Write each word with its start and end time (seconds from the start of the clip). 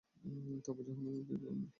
তারপর 0.65 0.83
জাহান্নামের 0.87 1.23
বিবরণ। 1.29 1.61